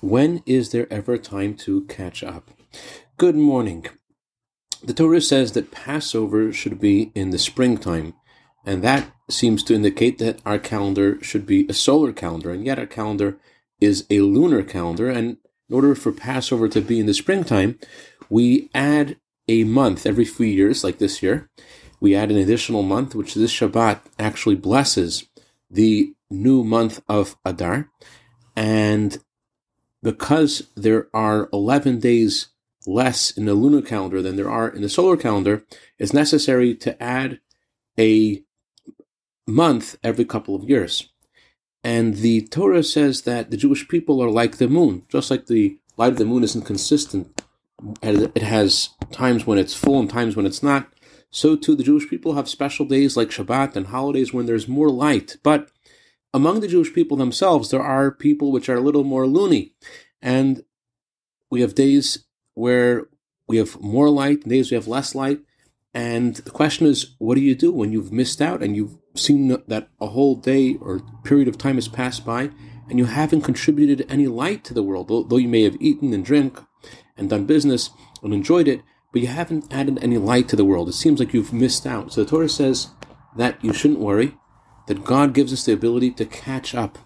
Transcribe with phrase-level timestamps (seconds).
[0.00, 2.50] when is there ever time to catch up?
[3.16, 3.86] Good morning.
[4.82, 8.14] The Torah says that Passover should be in the springtime,
[8.64, 12.78] and that seems to indicate that our calendar should be a solar calendar, and yet
[12.78, 13.38] our calendar
[13.80, 15.10] is a lunar calendar.
[15.10, 15.36] And
[15.68, 17.78] in order for Passover to be in the springtime,
[18.30, 21.50] we add a month every few years, like this year.
[22.00, 25.28] We add an additional month, which this Shabbat actually blesses
[25.70, 27.90] the new month of Adar.
[28.56, 29.18] And
[30.02, 32.48] because there are 11 days
[32.86, 35.64] less in the lunar calendar than there are in the solar calendar,
[35.98, 37.40] it's necessary to add
[37.98, 38.42] a
[39.46, 41.08] month every couple of years.
[41.82, 45.78] And the Torah says that the Jewish people are like the moon, just like the
[45.96, 47.42] light of the moon isn't consistent.
[48.02, 50.92] It has times when it's full and times when it's not.
[51.30, 54.90] So too, the Jewish people have special days like Shabbat and holidays when there's more
[54.90, 55.36] light.
[55.42, 55.70] But
[56.32, 59.74] among the Jewish people themselves, there are people which are a little more loony.
[60.22, 60.62] And
[61.50, 63.06] we have days where
[63.48, 65.40] we have more light, days we have less light.
[65.92, 69.48] And the question is, what do you do when you've missed out and you've seen
[69.48, 72.50] that a whole day or period of time has passed by
[72.88, 76.24] and you haven't contributed any light to the world, though you may have eaten and
[76.24, 76.58] drink
[77.16, 77.90] and done business
[78.22, 80.88] and enjoyed it, but you haven't added any light to the world.
[80.88, 82.12] It seems like you've missed out.
[82.12, 82.88] So the Torah says
[83.36, 84.36] that you shouldn't worry,
[84.86, 86.98] that God gives us the ability to catch up.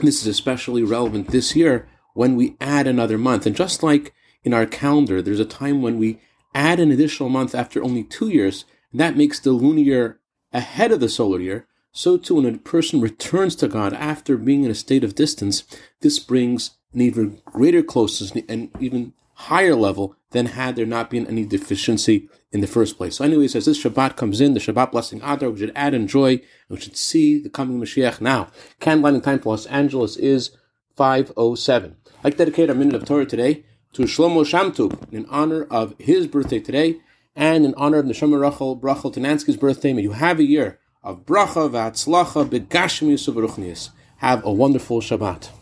[0.00, 3.46] This is especially relevant this year when we add another month.
[3.46, 6.20] And just like in our calendar, there's a time when we
[6.54, 10.20] add an additional month after only two years, and that makes the lunar year
[10.52, 11.66] ahead of the solar year.
[11.92, 15.64] So too, when a person returns to God after being in a state of distance,
[16.00, 21.26] this brings an even greater closeness and even higher level than had there not been
[21.26, 23.16] any deficiency in the first place.
[23.16, 26.08] So, anyways, as this Shabbat comes in, the Shabbat blessing Adar, we should add and
[26.08, 28.48] joy, and we should see the coming Mashiach now.
[28.80, 30.50] Candlelighting time for Los Angeles is
[30.96, 31.96] 507.
[32.18, 35.94] I'd like to dedicate our minute of Torah today to Shlomo Shamtub in honor of
[35.98, 37.00] his birthday today,
[37.34, 39.92] and in honor of Neshama Rachel Brachel Tanansky's birthday.
[39.92, 43.90] May you have a year of bracha v'atzlacha begashmius u'beruchnius.
[44.18, 45.59] Have a wonderful Shabbat.